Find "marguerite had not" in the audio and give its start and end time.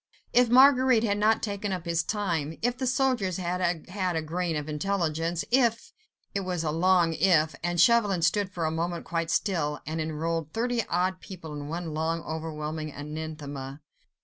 0.49-1.43